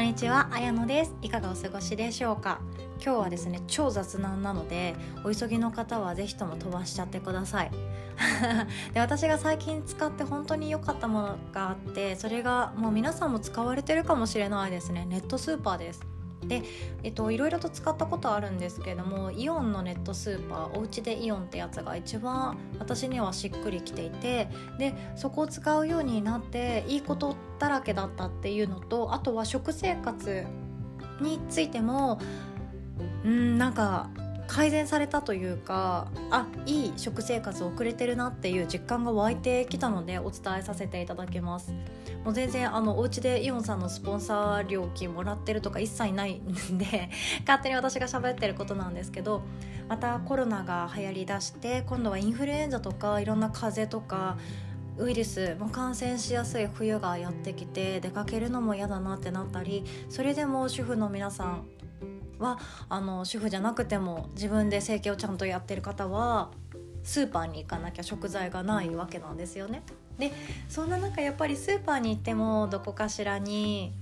[0.00, 1.14] こんにちは、あやのです。
[1.20, 2.62] いかがお過ごしでしょうか？
[3.04, 7.70] 今日はですね超雑談なのでお急ぎの方はぜひとも飛ばしちゃってください。
[8.94, 15.04] で私が最近使って本当に良かったものがあってそれがもう皆さんも使われてるかもしれないですね。
[15.06, 16.00] ネットスーパーです。
[16.46, 16.62] で、
[17.02, 24.48] えっと、いろいろと使ったことあるんですけれどもイオンのネットスーパーおうちでイオンってやつが一番私にはしっくりきていて
[24.78, 30.44] でそこを使うようになっていいことだらけだったっていうのとあとは食生活
[31.20, 32.18] についても
[33.24, 34.08] うんなんか
[34.50, 41.72] 改善されたというかあいい食生活を送れてるなっていう実感が湧いてきたのでお伝えさせていただきます。
[42.24, 47.08] もう全然あのお家でイオンさんのスポンサー料金もらってるとか一切ないんで
[47.46, 49.42] 勝手に私が喋ってることなんですけど
[49.88, 54.36] またコロナが流行りだして今度はインフルエンザとかいろんな風邪とか
[54.98, 61.64] ウイルスも感染しやすい冬がやってきて出かけるのも嫌だなってなったりそれでも主婦の皆さん
[62.40, 66.50] はあの主婦じゃなくても自分で生計をちゃんとやってる方は
[67.02, 69.82] スーパーに行かなきゃ食材がないわけなんですよね。
[70.18, 70.32] で
[70.68, 73.92] そんな中やっぱりスーパーに行ってもどこかしらに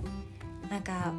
[0.69, 1.13] なんか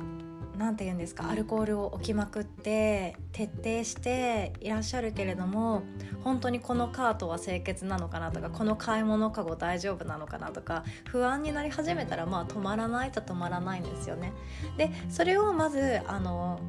[0.58, 5.84] 何て言うんですかアルコールを置きまくって徹底していらっしゃるけれども
[6.22, 14.34] 本当にこのカートは清潔なのかなとかこの買い物かご大丈夫なのかなとか不安になり始めたらまあ止まらないと止まらないんですよね。
[14.78, 16.60] でそれをまずあの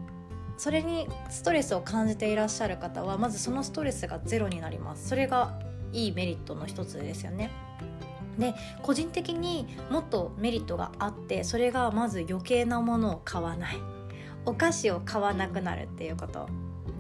[0.61, 5.09] それにストレスを感じていらっしゃる方はまずそのストレスがゼロになります。
[5.09, 5.59] それが
[5.91, 7.51] いいメリットの一つですよね。
[8.39, 13.77] で個人的にもっとメリットがあってそれがまず余計なものを買わない。
[14.45, 16.47] お菓子を買わなくなるっていうこと。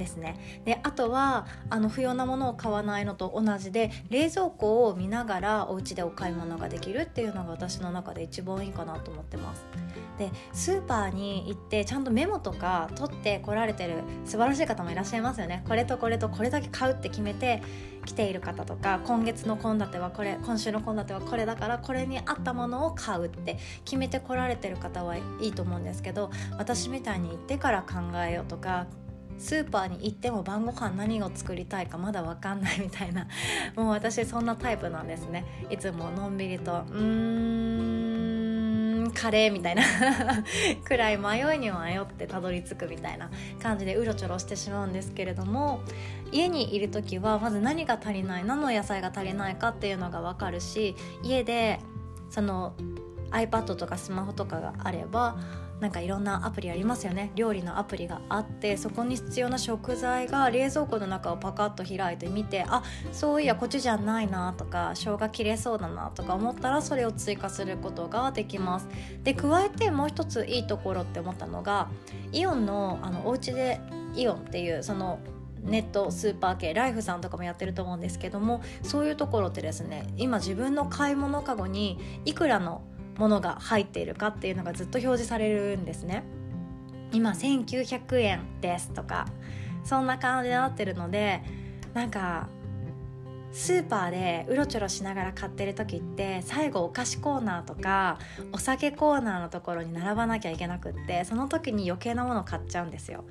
[0.00, 0.62] ですね。
[0.64, 9.64] であとはあの不要なものを買わないのと同じで冷蔵庫を見ながらお家でお買い物ができるっていうのが私の中で一番いいかなと思ってます。
[10.18, 15.62] でスーパーに行ってちゃんとメモとか取ってこられてる素晴らしい方もいらっしゃいますよね。
[15.68, 17.62] これとこれとこれだけ買うって決めて
[18.04, 27.96] 来ている方とか今月の献立はこれ今週の献立はこれだからこれに合ったものを買うって決めてこられてる方はいいと思うんですけど私みたいに行ってから考
[28.26, 28.86] えようとか
[29.40, 33.26] スーパーに行っても晩ご飯何を作りたいかまだ分かんないみたいな。
[33.74, 35.46] もう私そんなタイプなんですね。
[35.70, 39.82] いつものんびりとうーんカレーみたいな。
[40.84, 43.30] くらい迷いに迷ってたどり着くみたいな
[43.62, 45.80] 感じでうろちょろしてしまうんですけれども
[46.30, 51.80] 家にいる時はまず何が足りない何の野菜が足りないかっていうのが分かるし家で
[52.28, 52.74] その
[53.30, 55.36] iPad とかスマホとかがあれば
[55.80, 57.32] なんかいろんなアプリありますよね。
[57.34, 62.82] 料理のアプリがあってそこに必要な食材が冷蔵庫の中をパカッと開いてみてあ
[63.12, 68.88] そういやこっちじゃないなとか生姜切れそうだなとか思ったらそれを追加することができます。
[69.24, 71.88] で加えてもう一ついいところって思ったのが
[72.32, 73.80] イオンのあのお家で
[74.14, 75.18] イオンっていうその
[75.62, 82.82] ネットスーパー系ライフさんとかもやってると思うんですけどもそういうところってですね今自分の買い物かごにいくらの
[83.20, 86.24] ものが入っているかっていうのがずっと表示されるんですね。
[87.12, 89.26] 今1900円ですとか
[89.84, 91.42] そんな感じになってるので
[91.92, 92.48] なんか
[93.52, 98.18] スーパーでうろちょろしながら買ってる時って最後お菓子コーナーとか
[98.52, 103.24] お酒コーナーのところに並ばなきゃいけなくってその時に余計なものを買っちゃうんですよ。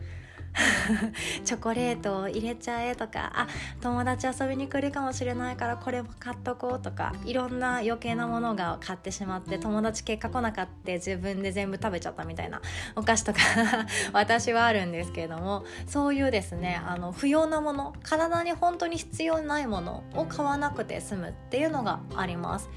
[1.46, 3.48] チョコレートを入れちゃえとかあ
[3.82, 12.62] 友達遊びに来るかもしれないからこれも買っとこうとかいろんな余計なものが買ってしまって友達結果来なかった自分で全部食べちゃったみたいな
[12.96, 13.40] お菓子とか
[14.14, 22.70] 私はあるんですけれどもそういうですねあの不要なもの体に本当に必要ないものを買わなくて済むっていうのがあります。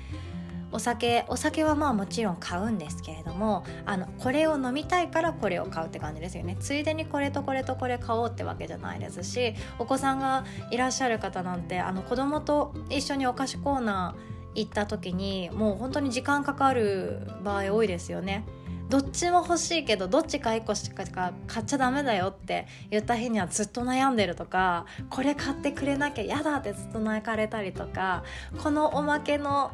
[0.73, 18.45] お酒お酒はまあもちろん買うんですけれどもあのこれを飲みたいからこれを買うって感じですよねついでにこれとこれとこれ買おうってわけじゃないですしお子さんがいらっしゃる方なんてあの子供と一緒にお菓子コーナー行った時にもう本当に時間かかる場合多いですよね。
[18.93, 28.23] どっちも欲しいけどどっちか1個しか買っちゃダメだよって言った日にはずっと悩んでるとかこれ買ってくれなきゃ嫌だってずっと泣かれたりとか
[28.63, 29.71] このおまけの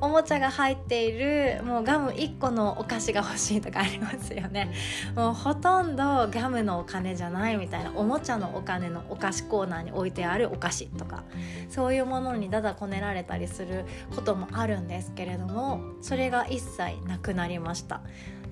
[0.00, 4.72] おもちゃが入っているもうガム1個のお菓子が欲しいとかありますよね。
[5.14, 11.24] もうほとんどガムのお金じゃないみたいなおもちゃのお金のお菓子コーナーに置いてあるお菓子とか。
[11.68, 18.00] そういうものにだだこねられたりすることもあるんですけれどもそれが一切なくなりました。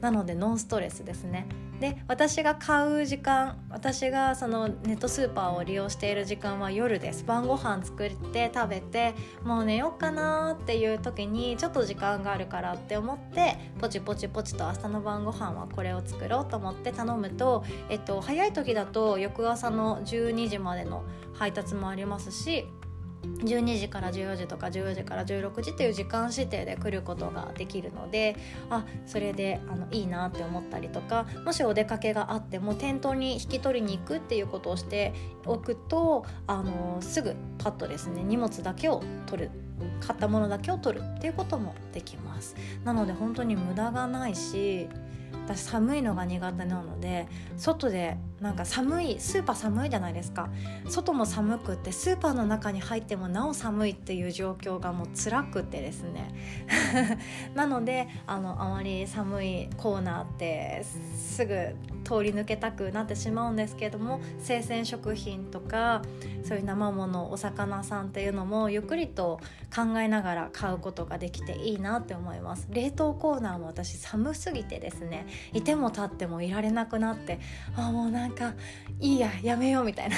[0.01, 1.47] なのでノンストレスですね。
[1.81, 7.25] で私が買う時間私がそのネットスーパーを利用している時間は夜です。
[7.25, 9.15] 晩ご飯作って食べて
[9.45, 21.05] もう寝ようかなっていう時にちょっと時間があるからって思ってポチポチポチと明日の晩ご飯はこれを作ろうと思って頼むと、えっと、早い時だと翌朝の12時までの
[21.35, 22.67] 配達もありますし
[23.23, 28.37] 12時から14時とか14時から16時っていう時間指定で来ることができるので
[28.71, 35.15] あそれであのいいなって思ったりとかもしお出かけがあっても店頭に引き取りに行くっていうことをして
[35.47, 39.51] おくとあのすぐパッとですね荷物だけを取る
[40.01, 42.57] 買ったものだけを取るっていうこともできます。
[42.85, 44.89] なので本当に無駄がないし
[45.49, 47.27] 私寒いのが苦手なので
[47.57, 50.51] 外でなんか寒いスーパー寒いじゃないですか。
[50.89, 56.35] 外も寒くってスーパーの中に入ってもなお寒いっていう状況がもう辛くてですね。
[57.57, 60.85] なのであのあまり寒いコーナーって
[61.17, 66.03] すぐ通り抜けたくなってしまうんですけれども生鮮食品とか
[66.45, 69.41] そういう生ものお魚さんっていうのもゆっくりと
[69.75, 72.69] 考えながら買うことができていいなって思います。
[72.71, 77.39] 冷凍コーナーも私寒すぎてですねいても立ってもいられなくなって
[77.77, 78.55] あもうなんか
[79.01, 80.17] いいややめようみたいな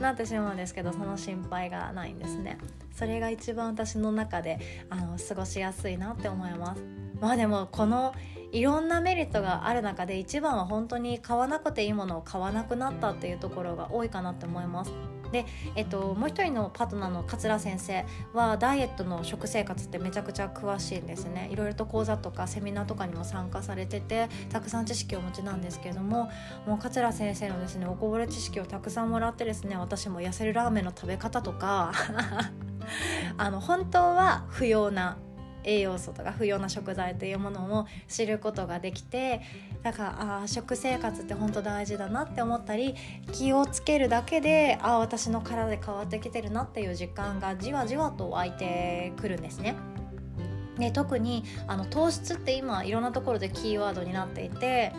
[0.00, 2.58] なってしまうんですけどその心配がないんですね。
[2.92, 4.58] それが一番私の中で
[4.90, 6.82] あの過ごしやすいなって思います。
[7.20, 8.14] まあでもこの
[8.52, 15.17] いろんなメリットがある中で一番は本当に買わなくていいものを買わなくなったっていうところが多いかなって思います。
[15.32, 21.48] で、えっと、もう一人のパートナーの桂先生はダイエットの食生活ってめちゃくちゃ詳しいんですね。
[21.52, 26.30] いろいろと講座とかセミナーとかにも参加されててたくさん知識をお持ちなんですけれども
[26.66, 31.92] もう桂先生のですねおこぼれ知識をたくさんもらってですね私も痩せるラーメンの食べ方とか
[33.36, 35.18] あの本当は不要な
[35.64, 39.42] 栄養素とか不要な食材というものも知ることができて
[39.82, 42.94] だからあ食生活って本当大事だなって思ったり
[43.32, 49.76] 気をつけるだけであ私の体で変わってきてるなっていう実感がじわじわと湧いてくるんですね。
[50.78, 54.92] で特にあの糖質って今いろんなところでキーワードになっていて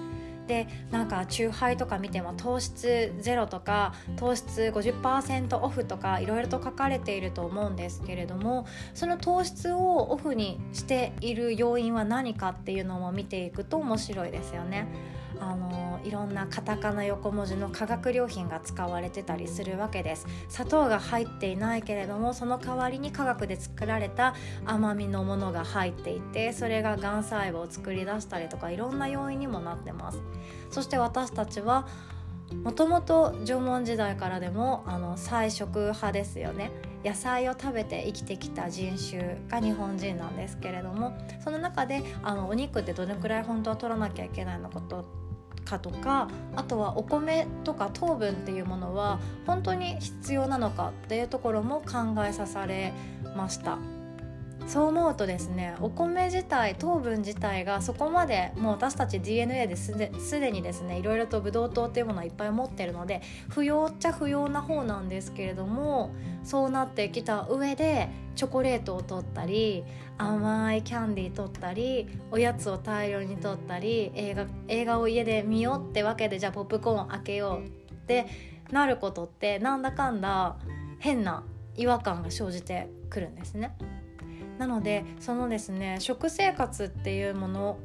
[0.49, 8.65] でなんか酎ハイとか見ても糖質ゼロとか糖質50%オフとかいろいろと書かれていると思うんですけれども
[8.95, 14.87] その糖質をオフにしている要因は何かっていうのも見ていくと面白いですよね。
[15.39, 20.27] あのいろんなカタカナ横文字の化学料品が使われてたりするわけです。
[20.47, 30.21] 砂糖が入っていないけれどもその代わりに化学で作られた甘みのものが入っていてそれががん細胞を作り出したりとかいろんな要因にもなってます。
[30.71, 31.87] そして私たちは
[32.63, 36.71] もともと縄文時代からでもあの菜食派ですよね。
[37.05, 45.05] 野菜を食べて生きてきた人種が日本人なんですけれどもその中であのお肉ってどのくらい本当は取らなきゃいけないのこと
[45.65, 52.93] かとかあとはお米とか糖分っていうものは本当に必要なのかっていうところも考えさされ
[53.35, 53.98] ました。
[54.69, 66.13] そう思うとですねお米自体糖分自体がそこまでもう私たち DNA ですですでにですねいろいろとブドウ糖っていうものはいっぱい持ってるので不要っちゃ不要な方なんですけれども
[66.43, 69.83] そうなってきた上でチョコレートを取ったり
[70.19, 77.69] 甘いキャンディー取ったりおやつを大量に取ったり映画映画を家で見ようってわけでじゃあポップコーン開けようっ
[78.05, 78.27] て
[78.71, 80.57] なることってなんだかんだ
[80.99, 81.43] 変な
[81.75, 83.75] 違和感が生じてくるんですね。
[84.59, 87.79] なのでそのですね食生活っていうもの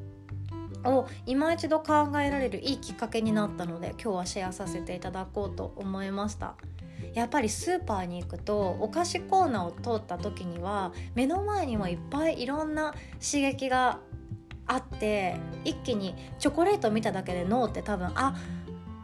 [0.85, 6.57] を今一度考えられるいいきっかけになったので今日はシェアさせていただこうと思いました。
[7.15, 12.93] やっぱりスーパーに行くとお菓子コーナーを通った時には目の前にもいっぱいいろんな
[13.25, 14.01] 刺激が
[14.67, 18.35] あって一気にチョコレート見ただけで脳って多分あ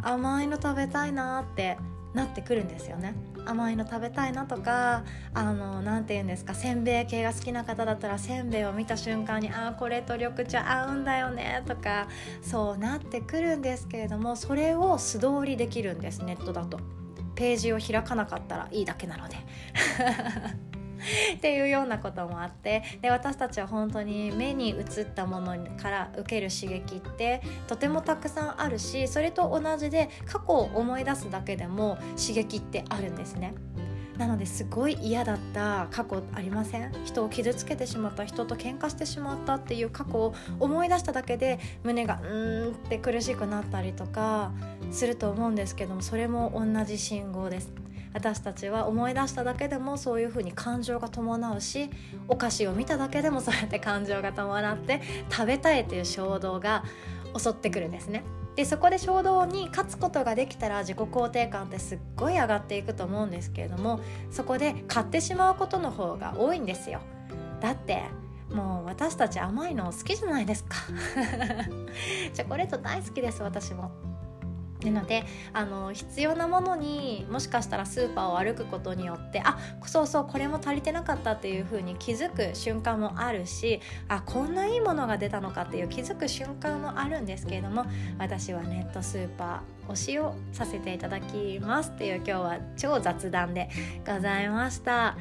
[0.02, 1.78] 甘いの食べたいなって
[2.14, 3.14] なってくるんですよね
[3.46, 5.04] 甘いの食べたいなとか
[5.34, 12.08] あの何て言うんですかせんべい系が好きな方だったらせんべいを見た瞬間にああこれと緑茶合うんだよねとか
[12.42, 16.78] そうなってくるんですけれどもそれを素通りできるんですネットだと。
[17.36, 19.36] ページを開かなかったらいいだけなので。
[21.36, 33.54] っていうようなこともあってで私たちは本当に目に映ったものから受ける刺激ってとてもたくさんあるしそれと同じで過去を思い出すだけでも刺激ってあるんですね。
[34.18, 36.92] なのですごい嫌だった過去ありません？
[37.06, 44.52] 人を傷つけてしまった人と喧嘩してしまったっていう過去を思い出しただけで胸がうーんって苦しくなったりとか
[44.92, 47.72] すると思うんですけどもそれも同じ信号です
[48.12, 51.90] 私たちは思い出しただけでもそういう風に感情が伴うし
[52.28, 55.00] お菓子を見ただけでもそうやって感情が伴って
[55.30, 56.84] 食べたいという衝動が
[57.38, 58.24] 襲ってくるんですね。
[58.56, 64.00] でそこで衝動に勝つことができたら自己肯定感ってすっごい上がっていくと思うんですけれども
[64.30, 67.00] そこで買ってしまうことの方が多いんですよ。
[67.60, 68.02] だって
[68.52, 70.76] もう私たち甘いの好きじゃないですか。
[72.34, 74.09] チョコレート大好きです私も。
[74.88, 87.84] なのであの必要なものにもしかしたらスーパーを歩くことによってあそうそうこれも足りてなかったっていう風に気づく瞬間もあるしあこんないいものが出たのかっていう気づく瞬間もあるんですけれども
[88.18, 93.68] 私はネットスーパー推しをさせていただきますっていう今日は超雑談で
[94.06, 95.16] ございました。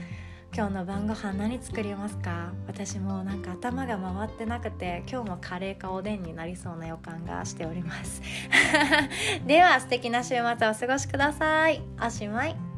[0.51, 2.51] 今日の晩ご飯何作りますか？
[2.67, 8.21] 私もなんか頭が回ってなくて今日もカレーかおでんになりそうな予感がしております。
[9.45, 11.81] では素敵な週末をお過ごしください。
[12.05, 12.68] おしまい。